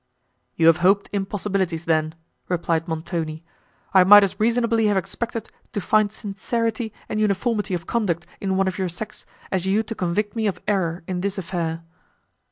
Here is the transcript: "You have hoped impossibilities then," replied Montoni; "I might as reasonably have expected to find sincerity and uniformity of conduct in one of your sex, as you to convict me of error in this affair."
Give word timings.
"You 0.55 0.65
have 0.65 0.77
hoped 0.77 1.11
impossibilities 1.13 1.85
then," 1.85 2.15
replied 2.49 2.87
Montoni; 2.87 3.43
"I 3.93 4.03
might 4.03 4.23
as 4.23 4.39
reasonably 4.39 4.87
have 4.87 4.97
expected 4.97 5.51
to 5.73 5.79
find 5.79 6.11
sincerity 6.11 6.91
and 7.07 7.19
uniformity 7.19 7.75
of 7.75 7.85
conduct 7.85 8.25
in 8.39 8.57
one 8.57 8.67
of 8.67 8.79
your 8.79 8.89
sex, 8.89 9.27
as 9.51 9.67
you 9.67 9.83
to 9.83 9.93
convict 9.93 10.35
me 10.35 10.47
of 10.47 10.59
error 10.67 11.03
in 11.07 11.21
this 11.21 11.37
affair." 11.37 11.83